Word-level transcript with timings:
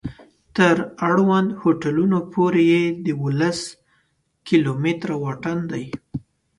تر 0.55 0.75
اړوندو 1.09 1.57
هوټلونو 1.61 2.17
پورې 2.33 2.61
یې 2.71 2.83
دولس 3.05 3.59
کلومتره 4.47 5.13
واټن 5.23 5.59
دی. 5.71 5.85